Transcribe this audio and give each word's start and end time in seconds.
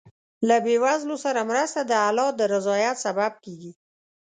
له 0.47 0.55
بېوزلو 0.65 1.15
سره 1.25 1.41
مرسته 1.49 1.79
د 1.83 1.91
الله 2.07 2.29
د 2.39 2.41
رضا 2.53 2.73
سبب 3.05 3.31
کېږي. 3.43 3.71